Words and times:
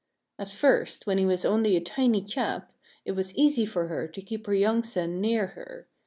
At 0.39 0.49
first, 0.49 1.05
when 1.05 1.19
he 1.19 1.27
was 1.27 1.45
only 1.45 1.75
a 1.75 1.79
tiny 1.79 2.23
chap, 2.23 2.73
it 3.05 3.11
was 3.11 3.35
easy 3.35 3.67
for 3.67 3.85
her 3.85 4.07
to 4.07 4.21
keep 4.23 4.47
her 4.47 4.53
young 4.55 4.81
son 4.81 5.21
near 5.21 5.45
her. 5.49 5.87